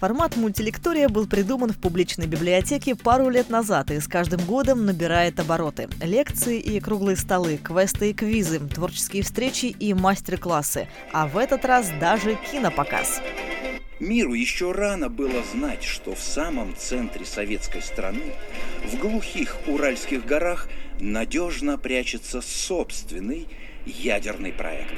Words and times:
Формат 0.00 0.34
мультилектория 0.34 1.10
был 1.10 1.26
придуман 1.26 1.72
в 1.72 1.76
публичной 1.76 2.26
библиотеке 2.26 2.96
пару 2.96 3.28
лет 3.28 3.50
назад 3.50 3.90
и 3.90 4.00
с 4.00 4.08
каждым 4.08 4.40
годом 4.46 4.86
набирает 4.86 5.38
обороты. 5.38 5.90
Лекции 6.00 6.58
и 6.58 6.80
круглые 6.80 7.18
столы, 7.18 7.58
квесты 7.58 8.08
и 8.08 8.14
квизы, 8.14 8.60
творческие 8.60 9.22
встречи 9.22 9.66
и 9.66 9.92
мастер-классы. 9.92 10.88
А 11.12 11.26
в 11.26 11.36
этот 11.36 11.66
раз 11.66 11.90
даже 12.00 12.38
кинопоказ. 12.50 13.20
Миру 14.00 14.32
еще 14.32 14.72
рано 14.72 15.10
было 15.10 15.44
знать, 15.52 15.84
что 15.84 16.14
в 16.14 16.20
самом 16.20 16.74
центре 16.78 17.26
советской 17.26 17.82
страны, 17.82 18.32
в 18.90 18.98
глухих 18.98 19.58
Уральских 19.66 20.24
горах, 20.24 20.70
надежно 20.98 21.76
прячется 21.76 22.40
собственный 22.40 23.48
ядерный 23.84 24.54
проект. 24.54 24.94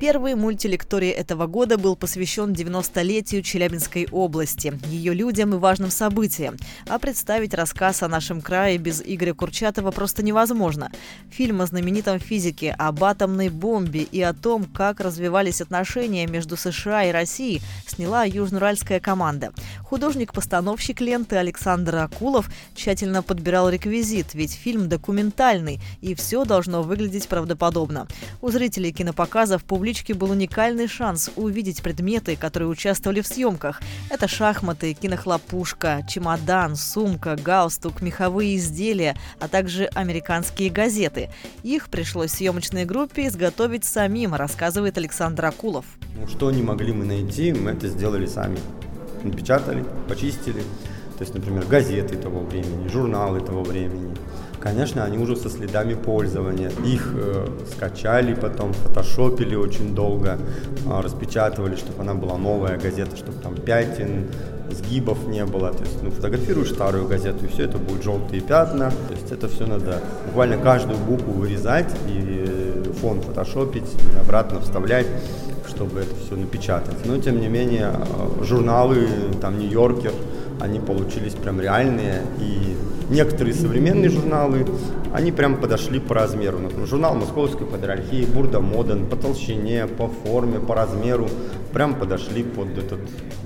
Первый 0.00 0.36
мультилекторий 0.36 1.10
этого 1.10 1.48
года 1.48 1.76
был 1.76 1.96
посвящен 1.96 2.52
90-летию 2.52 3.42
Челябинской 3.42 4.06
области, 4.12 4.78
ее 4.86 5.12
людям 5.12 5.54
и 5.54 5.58
важным 5.58 5.90
событиям. 5.90 6.56
А 6.86 7.00
представить 7.00 7.52
рассказ 7.52 8.04
о 8.04 8.08
нашем 8.08 8.40
крае 8.40 8.78
без 8.78 9.02
Игоря 9.04 9.34
Курчатова 9.34 9.90
просто 9.90 10.22
невозможно. 10.22 10.92
Фильм 11.30 11.62
о 11.62 11.66
знаменитом 11.66 12.20
физике, 12.20 12.76
об 12.78 13.02
атомной 13.02 13.48
бомбе 13.48 14.02
и 14.02 14.22
о 14.22 14.34
том, 14.34 14.66
как 14.66 15.00
развивались 15.00 15.60
отношения 15.60 16.28
между 16.28 16.56
США 16.56 17.06
и 17.06 17.10
Россией, 17.10 17.60
сняла 17.88 18.22
южноуральская 18.22 19.00
команда. 19.00 19.52
Художник-постановщик 19.82 21.00
ленты 21.00 21.36
Александр 21.36 21.96
Акулов 21.96 22.48
тщательно 22.76 23.24
подбирал 23.24 23.68
реквизит, 23.68 24.34
ведь 24.34 24.52
фильм 24.52 24.88
документальный, 24.88 25.80
и 26.02 26.14
все 26.14 26.44
должно 26.44 26.84
выглядеть 26.84 27.26
правдоподобно. 27.26 28.06
У 28.40 28.50
зрителей 28.50 28.92
кинопоказа 28.92 29.58
в 29.58 29.64
публичке 29.88 30.12
был 30.12 30.32
уникальный 30.32 30.86
шанс 30.86 31.30
увидеть 31.34 31.80
предметы, 31.80 32.36
которые 32.36 32.68
участвовали 32.68 33.22
в 33.22 33.26
съемках. 33.26 33.80
Это 34.10 34.28
шахматы, 34.28 34.92
кинохлопушка, 34.92 36.02
чемодан, 36.06 36.76
сумка, 36.76 37.36
галстук, 37.36 38.02
меховые 38.02 38.56
изделия, 38.56 39.16
а 39.40 39.48
также 39.48 39.86
американские 39.94 40.68
газеты. 40.68 41.30
Их 41.62 41.88
пришлось 41.88 42.32
съемочной 42.32 42.84
группе 42.84 43.28
изготовить 43.28 43.86
самим, 43.86 44.34
рассказывает 44.34 44.98
Александр 44.98 45.46
Акулов. 45.46 45.86
Ну, 46.20 46.28
что 46.28 46.50
не 46.50 46.62
могли 46.62 46.92
мы 46.92 47.06
найти, 47.06 47.54
мы 47.54 47.70
это 47.70 47.88
сделали 47.88 48.26
сами 48.26 48.58
напечатали, 49.22 49.86
почистили. 50.06 50.60
То 51.16 51.24
есть, 51.24 51.32
например, 51.32 51.64
газеты 51.64 52.16
того 52.16 52.40
времени, 52.40 52.88
журналы 52.88 53.40
того 53.40 53.62
времени. 53.62 54.14
Конечно, 54.60 55.04
они 55.04 55.18
уже 55.18 55.36
со 55.36 55.48
следами 55.48 55.94
пользования. 55.94 56.70
Их 56.84 57.12
э, 57.14 57.46
скачали 57.72 58.34
потом, 58.34 58.72
фотошопили 58.72 59.54
очень 59.54 59.94
долго, 59.94 60.38
э, 60.86 61.00
распечатывали, 61.00 61.76
чтобы 61.76 62.02
она 62.02 62.14
была 62.14 62.36
новая 62.36 62.76
газета, 62.76 63.16
чтобы 63.16 63.40
там 63.40 63.54
пятен, 63.54 64.26
сгибов 64.70 65.26
не 65.26 65.44
было. 65.44 65.72
То 65.72 65.84
есть, 65.84 66.02
ну, 66.02 66.10
фотографируешь 66.10 66.70
старую 66.70 67.06
газету, 67.06 67.44
и 67.44 67.48
все 67.48 67.64
это 67.64 67.78
будет 67.78 68.02
желтые 68.02 68.42
пятна. 68.42 68.90
То 69.08 69.14
есть 69.14 69.30
это 69.30 69.48
все 69.48 69.66
надо 69.66 70.00
буквально 70.26 70.58
каждую 70.58 70.98
букву 70.98 71.32
вырезать 71.32 71.94
и 72.08 72.82
фон 73.00 73.20
фотошопить, 73.20 73.88
и 74.14 74.18
обратно 74.18 74.60
вставлять 74.60 75.06
чтобы 75.68 76.00
это 76.00 76.14
все 76.16 76.34
напечатать. 76.34 77.04
Но, 77.04 77.18
тем 77.18 77.40
не 77.40 77.48
менее, 77.48 77.92
э, 77.92 78.44
журналы, 78.44 79.06
там, 79.40 79.58
Нью-Йоркер, 79.58 80.12
они 80.60 80.80
получились 80.80 81.34
прям 81.34 81.60
реальные. 81.60 82.22
И 82.40 82.76
некоторые 83.10 83.54
современные 83.54 84.10
журналы, 84.10 84.66
они 85.12 85.32
прям 85.32 85.56
подошли 85.56 86.00
по 86.00 86.14
размеру. 86.14 86.58
Например, 86.58 86.86
журнал 86.86 87.14
Московской 87.14 87.66
патриархии, 87.66 88.24
Бурда 88.24 88.60
Моден, 88.60 89.06
по 89.06 89.16
толщине, 89.16 89.86
по 89.86 90.08
форме, 90.08 90.60
по 90.60 90.74
размеру, 90.74 91.28
прям 91.72 91.94
подошли 91.94 92.42
под 92.42 92.76
этот 92.76 93.00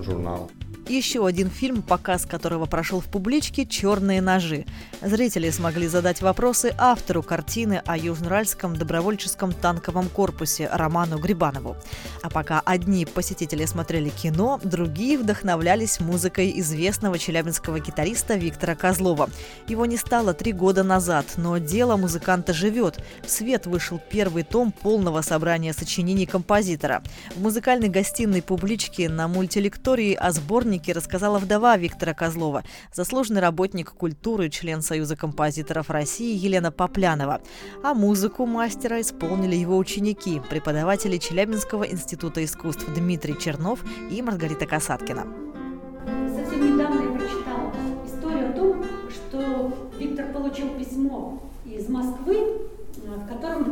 журнал. 0.05 0.51
Еще 0.89 1.25
один 1.25 1.49
фильм, 1.49 1.81
показ 1.81 2.27
которого 2.27 2.67
прошел 2.67 3.01
в 3.01 3.05
публичке 3.05 3.65
«Черные 3.65 4.21
ножи». 4.21 4.67
Зрители 5.01 5.49
смогли 5.51 5.87
задать 5.87 6.21
вопросы 6.23 6.75
автору 6.77 7.23
картины 7.23 7.83
о 7.87 7.97
Южноуральском 7.97 8.77
добровольческом 8.77 9.53
танковом 9.53 10.09
корпусе 10.09 10.69
Роману 10.73 11.19
Грибанову. 11.19 11.77
А 12.23 12.31
пока 12.31 12.61
одни 12.65 13.07
посетители 13.07 13.65
смотрели 13.65 14.09
кино, 14.09 14.61
другие 14.65 15.19
вдохновлялись 15.19 16.01
музыкой 16.01 16.53
известного 16.57 17.17
челябинского 17.17 17.79
гитариста 17.79 18.35
Виктора 18.35 18.75
Козлова. 18.75 19.31
Его 19.69 19.87
не 19.87 19.97
стало 19.97 20.35
три 20.35 20.53
года 20.53 20.83
назад, 20.83 21.27
но 21.37 21.59
дело 21.59 21.97
музыканта 21.97 22.53
живет. 22.53 22.99
В 23.25 23.31
свет 23.31 23.67
вышел 23.67 24.01
первый 24.11 24.43
том 24.43 24.73
полного 24.73 25.23
собрания 25.23 25.73
сочинений 25.73 26.27
композитора. 26.27 27.03
В 27.37 27.41
музыкальной 27.41 27.89
гостиной 27.89 28.43
публички 28.43 29.03
на 29.03 29.29
мультилектории 29.29 30.15
о 30.15 30.33
сборнике 30.33 30.72
празднике 30.73 30.93
рассказала 30.93 31.39
вдова 31.39 31.77
Виктора 31.77 32.15
Козлова, 32.15 32.63
заслуженный 32.95 33.43
работник 33.43 33.93
культуры, 33.93 34.49
член 34.49 34.81
Союза 34.81 35.17
композиторов 35.17 35.91
России 35.91 36.35
Елена 36.35 36.73
Поплянова. 36.73 37.43
А 37.83 37.93
музыку 37.93 38.47
мастера 38.47 39.01
исполнили 39.03 39.55
его 39.55 39.77
ученики, 39.77 40.41
преподаватели 40.49 41.19
Челябинского 41.19 41.85
института 41.85 42.43
искусств 42.43 42.87
Дмитрий 42.95 43.39
Чернов 43.39 43.81
и 44.11 44.23
Маргарита 44.23 44.65
Касаткина. 44.65 45.27
Совсем 46.35 46.75
недавно 46.75 47.03
я 47.03 47.19
прочитала 47.19 47.73
историю 48.07 48.49
о 48.49 48.53
том, 48.53 48.85
что 49.11 49.91
Виктор 49.99 50.33
получил 50.33 50.69
письмо 50.79 51.43
из 51.67 51.87
Москвы, 51.91 52.63
в 52.97 53.29
котором 53.29 53.65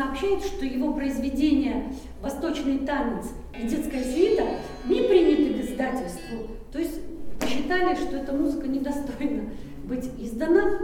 ему 0.00 0.14
сообщают, 0.14 0.44
что 0.44 0.64
его 0.64 0.92
произведение 0.92 1.92
«Восточный 2.22 2.78
танец» 2.78 3.26
и 3.58 3.66
«Детская 3.66 4.02
свита» 4.02 4.44
не 4.86 5.02
приняты 5.02 5.54
к 5.54 5.64
издательству. 5.64 6.46
То 6.72 6.78
есть 6.78 7.00
считали, 7.46 7.94
что 7.94 8.16
эта 8.16 8.32
музыка 8.32 8.66
недостойна 8.68 9.44
быть 9.84 10.08
издана. 10.18 10.78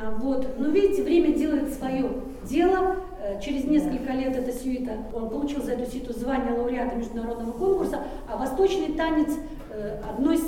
А, 0.00 0.10
вот. 0.18 0.58
Но 0.58 0.68
видите, 0.68 1.02
время 1.02 1.36
делает 1.36 1.72
свое 1.72 2.10
дело. 2.44 2.96
Э, 3.22 3.40
через 3.40 3.64
несколько 3.64 4.12
лет 4.12 4.36
эта 4.36 4.52
сюита, 4.52 4.92
он 5.12 5.30
получил 5.30 5.62
за 5.62 5.72
эту 5.72 5.90
сюиту 5.90 6.12
звание 6.12 6.52
лауреата 6.52 6.96
международного 6.96 7.52
конкурса, 7.52 8.02
а 8.28 8.36
«Восточный 8.36 8.94
танец» 8.94 9.30
э,– 9.70 10.00
одно 10.08 10.32
из 10.32 10.42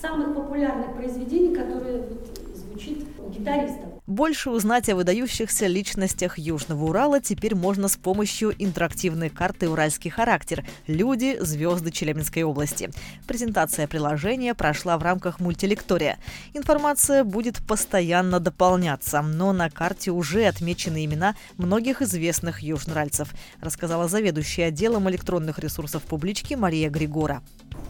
самых 0.00 0.34
популярных 0.34 0.94
произведений, 0.96 1.54
которое 1.54 2.02
звучит 2.74 3.06
у 3.18 3.30
гитаристов. 3.30 3.94
Больше 4.06 4.50
узнать 4.50 4.88
о 4.88 4.96
выдающихся 4.96 5.66
личностях 5.66 6.38
Южного 6.38 6.84
Урала 6.84 7.20
теперь 7.20 7.54
можно 7.54 7.88
с 7.88 7.96
помощью 7.96 8.54
интерактивной 8.58 9.30
карты 9.30 9.68
«Уральский 9.68 10.10
характер. 10.10 10.64
Люди, 10.86 11.38
звезды 11.40 11.90
Челябинской 11.90 12.42
области». 12.42 12.90
Презентация 13.26 13.86
приложения 13.86 14.54
прошла 14.54 14.98
в 14.98 15.02
рамках 15.02 15.40
мультилектория. 15.40 16.18
Информация 16.52 17.24
будет 17.24 17.64
постоянно 17.66 18.40
дополняться, 18.40 19.22
но 19.22 19.52
на 19.52 19.70
карте 19.70 20.10
уже 20.10 20.44
отмечены 20.44 21.04
имена 21.04 21.34
многих 21.56 22.02
известных 22.02 22.60
южноральцев, 22.60 23.32
рассказала 23.60 24.08
заведующая 24.08 24.66
отделом 24.66 25.08
электронных 25.08 25.58
ресурсов 25.58 26.02
публички 26.02 26.54
Мария 26.54 26.90
Григора. 26.90 27.42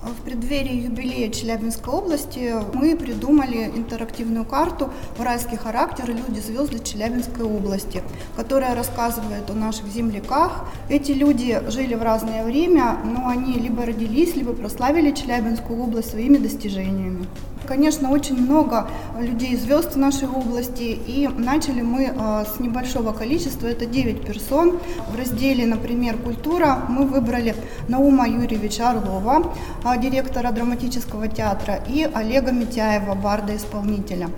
В 0.04 0.22
преддверии 0.22 0.82
юбилея 0.82 1.30
Челябинской 1.30 1.90
области 1.90 2.52
мы 2.74 2.94
придумали 2.94 3.72
интерактивную 3.74 4.44
карту 4.44 4.90
«Уральский 5.18 5.56
характер. 5.56 6.10
Люди, 6.10 6.40
звезды 6.40 6.78
Челябинской 6.78 7.46
области», 7.46 8.02
которая 8.36 8.74
рассказывает 8.74 9.48
о 9.48 9.54
наших 9.54 9.86
земляках. 9.86 10.66
Эти 10.90 11.12
люди 11.12 11.58
жили 11.68 11.94
в 11.94 12.02
разное 12.02 12.44
время, 12.44 12.98
но 13.02 13.28
они 13.28 13.54
либо 13.54 13.86
родились, 13.86 14.36
либо 14.36 14.52
прославили 14.52 15.10
Челябинскую 15.10 15.80
область 15.80 16.10
своими 16.10 16.36
достижениями. 16.36 17.26
Конечно, 17.66 18.10
очень 18.10 18.38
много 18.40 18.88
людей 19.18 19.56
звезд 19.56 19.94
в 19.94 19.98
нашей 19.98 20.28
области, 20.28 20.82
и 20.82 21.28
начали 21.28 21.80
мы 21.80 22.12
а, 22.16 22.44
с 22.44 22.60
небольшого 22.60 23.12
количества, 23.12 23.66
это 23.66 23.86
9 23.86 24.26
персон. 24.26 24.78
В 25.08 25.16
разделе, 25.18 25.64
например, 25.66 26.18
«Культура» 26.18 26.84
мы 26.88 27.06
выбрали 27.06 27.54
Наума 27.88 28.28
Юрьевича 28.28 28.90
Орлова, 28.90 29.52
а, 29.82 29.96
директора 29.96 30.50
драматического 30.52 31.28
театра, 31.28 31.80
и 31.88 32.08
Олега 32.12 32.52
Митяева, 32.52 33.14
барда-исполнителя. 33.14 34.28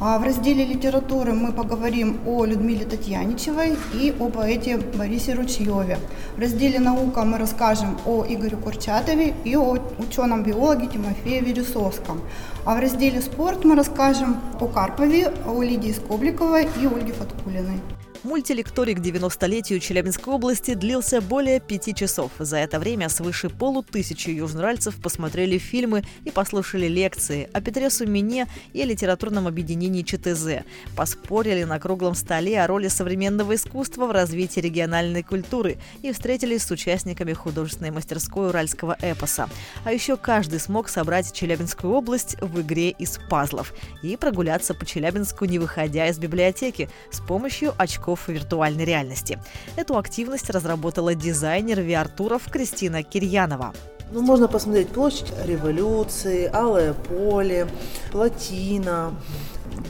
А 0.00 0.18
в 0.18 0.24
разделе 0.24 0.64
литературы 0.64 1.32
мы 1.32 1.52
поговорим 1.52 2.18
о 2.26 2.44
Людмиле 2.44 2.84
Татьяничевой 2.84 3.76
и 3.94 4.12
о 4.18 4.28
поэте 4.28 4.76
Борисе 4.76 5.34
Ручьеве. 5.34 5.98
В 6.36 6.40
разделе 6.40 6.80
наука 6.80 7.24
мы 7.24 7.38
расскажем 7.38 7.96
о 8.04 8.24
Игоре 8.28 8.56
Курчатове 8.56 9.34
и 9.44 9.56
о 9.56 9.78
ученом-биологе 9.98 10.88
Тимофее 10.88 11.40
Вересовском. 11.40 12.20
А 12.64 12.74
в 12.74 12.80
разделе 12.80 13.22
спорт 13.22 13.64
мы 13.64 13.76
расскажем 13.76 14.36
о 14.60 14.66
Карпове, 14.66 15.32
о 15.46 15.62
Лидии 15.62 15.92
Скобликовой 15.92 16.68
и 16.82 16.86
Ольге 16.86 17.12
Фаткулиной. 17.12 17.80
Мультилекторий 18.24 18.94
к 18.94 19.00
90-летию 19.00 19.80
Челябинской 19.80 20.32
области 20.32 20.72
длился 20.72 21.20
более 21.20 21.60
пяти 21.60 21.94
часов. 21.94 22.32
За 22.38 22.56
это 22.56 22.78
время 22.78 23.10
свыше 23.10 23.50
полутысячи 23.50 24.30
южноральцев 24.30 24.96
посмотрели 24.96 25.58
фильмы 25.58 26.04
и 26.24 26.30
послушали 26.30 26.86
лекции 26.86 27.50
о 27.52 27.60
Петре 27.60 27.90
Сумине 27.90 28.48
и 28.72 28.80
о 28.80 28.86
литературном 28.86 29.46
объединении 29.46 30.00
ЧТЗ. 30.00 30.64
Поспорили 30.96 31.64
на 31.64 31.78
круглом 31.78 32.14
столе 32.14 32.62
о 32.62 32.66
роли 32.66 32.88
современного 32.88 33.56
искусства 33.56 34.06
в 34.06 34.12
развитии 34.12 34.60
региональной 34.60 35.22
культуры 35.22 35.76
и 36.00 36.10
встретились 36.10 36.62
с 36.62 36.70
участниками 36.70 37.34
художественной 37.34 37.90
мастерской 37.90 38.48
уральского 38.48 38.96
эпоса. 39.02 39.50
А 39.84 39.92
еще 39.92 40.16
каждый 40.16 40.60
смог 40.60 40.88
собрать 40.88 41.30
Челябинскую 41.34 41.92
область 41.92 42.40
в 42.40 42.62
игре 42.62 42.88
из 42.88 43.20
пазлов 43.28 43.74
и 44.02 44.16
прогуляться 44.16 44.72
по 44.72 44.86
Челябинску, 44.86 45.44
не 45.44 45.58
выходя 45.58 46.08
из 46.08 46.18
библиотеки, 46.18 46.88
с 47.10 47.20
помощью 47.20 47.74
очков 47.76 48.13
виртуальной 48.28 48.84
реальности. 48.84 49.38
Эту 49.76 49.96
активность 49.98 50.50
разработала 50.50 51.14
дизайнер 51.14 51.80
VR-туров 51.80 52.50
Кристина 52.50 53.02
Кирьянова. 53.02 53.72
Ну, 54.12 54.20
можно 54.20 54.48
посмотреть 54.48 54.88
площадь 54.88 55.32
революции, 55.44 56.48
Алое 56.52 56.92
поле, 56.92 57.66
Плотина, 58.12 59.14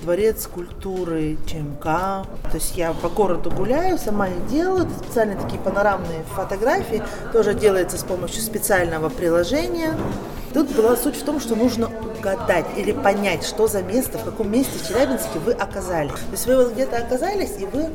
дворец 0.03 0.47
культуры 0.47 1.37
ЧМК. 1.47 1.82
То 1.82 2.55
есть 2.55 2.76
я 2.76 2.93
по 2.93 3.09
городу 3.09 3.50
гуляю, 3.50 3.99
сама 3.99 4.29
их 4.29 4.47
делаю. 4.47 4.87
Это 4.87 4.99
специальные 5.05 5.38
такие 5.38 5.61
панорамные 5.61 6.23
фотографии. 6.35 7.03
Тоже 7.32 7.55
делается 7.55 7.99
с 7.99 8.05
помощью 8.05 8.41
специального 8.41 9.09
приложения. 9.09 9.94
Тут 10.53 10.75
была 10.75 10.97
суть 10.97 11.17
в 11.17 11.25
том, 11.25 11.41
что 11.41 11.56
нужно 11.56 11.91
угадать 12.25 12.65
или 12.76 12.93
понять, 12.93 13.44
что 13.44 13.67
за 13.67 13.82
место, 13.82 14.19
в 14.19 14.25
каком 14.25 14.50
месте 14.50 14.79
в 14.79 14.88
Челябинске 14.88 15.38
вы 15.44 15.53
оказались. 15.53 16.12
То 16.12 16.32
есть 16.32 16.47
вы 16.47 16.56
вот 16.56 16.73
где-то 16.73 16.97
оказались, 16.97 17.53
и 17.59 17.67
вы 17.67 17.91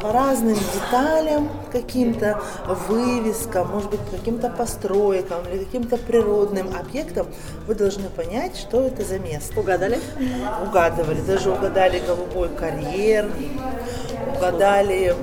по 0.00 0.12
разным 0.12 0.56
деталям 0.56 1.50
каким-то, 1.70 2.40
вывескам, 2.88 3.70
может 3.70 3.90
быть, 3.90 4.00
каким-то 4.10 4.48
постройкам 4.48 5.42
или 5.52 5.64
каким-то 5.64 5.96
природным 5.96 6.74
объектам, 6.74 7.26
вы 7.66 7.74
должны 7.74 8.08
понять, 8.08 8.56
что 8.56 8.86
это 8.86 9.04
за 9.04 9.18
место. 9.18 9.60
Угадали? 9.60 10.00
Угадывали. 10.66 11.20
Даже 11.20 11.50
угадали 11.50 12.00
голубой 12.06 12.48
карьер, 12.48 13.30
угадали 14.36 15.14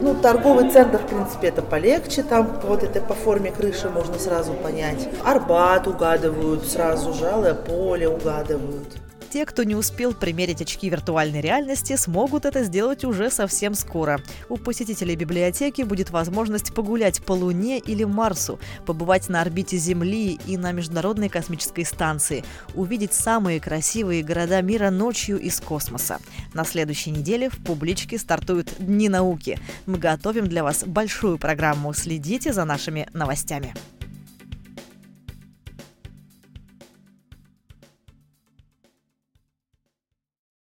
ну, 0.00 0.14
торговый 0.14 0.70
центр, 0.70 0.98
в 0.98 1.06
принципе, 1.06 1.48
это 1.48 1.62
полегче, 1.62 2.22
там 2.22 2.60
вот 2.64 2.82
это 2.82 3.00
по 3.00 3.14
форме 3.14 3.50
крыши 3.50 3.88
можно 3.88 4.18
сразу 4.18 4.52
понять. 4.52 5.08
Арбат 5.24 5.86
угадывают 5.86 6.66
сразу, 6.66 7.12
жалое 7.12 7.54
поле 7.54 8.08
угадывают. 8.08 9.07
Те, 9.30 9.44
кто 9.44 9.62
не 9.62 9.74
успел 9.74 10.14
примерить 10.14 10.62
очки 10.62 10.88
виртуальной 10.88 11.42
реальности, 11.42 11.96
смогут 11.96 12.46
это 12.46 12.64
сделать 12.64 13.04
уже 13.04 13.30
совсем 13.30 13.74
скоро. 13.74 14.22
У 14.48 14.56
посетителей 14.56 15.16
библиотеки 15.16 15.82
будет 15.82 16.10
возможность 16.10 16.72
погулять 16.74 17.22
по 17.22 17.32
Луне 17.32 17.78
или 17.78 18.04
Марсу, 18.04 18.58
побывать 18.86 19.28
на 19.28 19.42
орбите 19.42 19.76
Земли 19.76 20.38
и 20.46 20.56
на 20.56 20.72
Международной 20.72 21.28
космической 21.28 21.84
станции, 21.84 22.42
увидеть 22.74 23.12
самые 23.12 23.60
красивые 23.60 24.22
города 24.22 24.62
мира 24.62 24.88
ночью 24.88 25.38
из 25.38 25.60
космоса. 25.60 26.18
На 26.54 26.64
следующей 26.64 27.10
неделе 27.10 27.50
в 27.50 27.62
публичке 27.62 28.18
стартуют 28.18 28.72
Дни 28.78 29.10
науки. 29.10 29.58
Мы 29.84 29.98
готовим 29.98 30.46
для 30.48 30.64
вас 30.64 30.84
большую 30.84 31.36
программу. 31.36 31.92
Следите 31.92 32.52
за 32.52 32.64
нашими 32.64 33.08
новостями. 33.12 33.74